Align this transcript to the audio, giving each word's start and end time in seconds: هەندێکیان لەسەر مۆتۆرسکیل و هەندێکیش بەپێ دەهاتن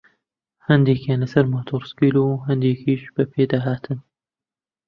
هەندێکیان 0.67 1.19
لەسەر 1.23 1.45
مۆتۆرسکیل 1.53 2.15
و 2.19 2.27
هەندێکیش 2.47 3.01
بەپێ 3.15 3.43
دەهاتن 3.51 3.99